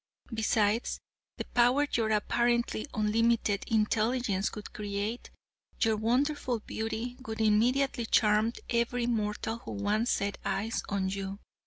Besides, 0.33 0.99
the 1.37 1.45
power 1.53 1.87
your 1.93 2.09
apparently 2.09 2.87
unlimited 2.91 3.63
intelligence 3.67 4.51
would 4.55 4.73
create, 4.73 5.29
your 5.79 5.95
wonderful 5.95 6.59
beauty 6.61 7.17
would 7.23 7.39
immediately 7.39 8.07
charm 8.07 8.51
every 8.71 9.05
mortal 9.05 9.59
who 9.59 9.73
once 9.73 10.09
set 10.09 10.39
eyes 10.43 10.81
on 10.89 11.09
you. 11.09 11.37